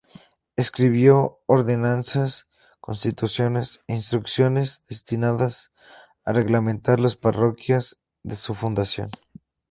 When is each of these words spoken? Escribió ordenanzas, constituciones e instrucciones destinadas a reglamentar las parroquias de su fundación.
Escribió 0.55 1.41
ordenanzas, 1.45 2.47
constituciones 2.79 3.81
e 3.85 3.93
instrucciones 3.93 4.81
destinadas 4.89 5.69
a 6.25 6.33
reglamentar 6.33 6.99
las 6.99 7.15
parroquias 7.15 7.97
de 8.23 8.33
su 8.35 8.55
fundación. 8.55 9.11